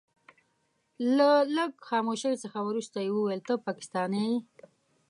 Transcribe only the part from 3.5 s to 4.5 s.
پاکستانی يې.